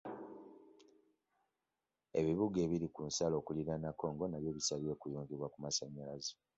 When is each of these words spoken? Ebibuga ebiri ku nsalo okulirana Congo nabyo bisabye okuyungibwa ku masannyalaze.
Ebibuga 2.19 2.57
ebiri 2.65 2.87
ku 2.93 3.01
nsalo 3.09 3.35
okulirana 3.37 3.89
Congo 3.99 4.23
nabyo 4.27 4.51
bisabye 4.57 4.89
okuyungibwa 4.91 5.47
ku 5.53 5.57
masannyalaze. 5.63 6.33